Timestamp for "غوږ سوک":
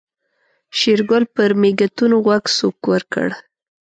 2.23-2.77